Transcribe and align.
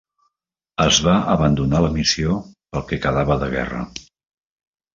Es 0.85 1.01
va 1.07 1.13
abandonar 1.33 1.83
la 1.85 1.93
missió 1.99 2.39
pel 2.49 2.87
que 2.89 3.01
quedava 3.07 3.39
de 3.45 3.53
guerra. 3.55 3.87